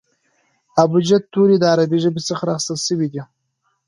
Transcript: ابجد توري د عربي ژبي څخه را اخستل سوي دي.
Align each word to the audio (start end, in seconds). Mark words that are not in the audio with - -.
ابجد 0.83 1.21
توري 1.33 1.55
د 1.59 1.63
عربي 1.73 1.97
ژبي 2.03 2.21
څخه 2.29 2.43
را 2.47 2.53
اخستل 2.57 2.77
سوي 2.87 3.07
دي. 3.13 3.21